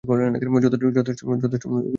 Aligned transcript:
যথেষ্ট 0.03 1.21
কথা 1.23 1.69
বলেছি। 1.69 1.89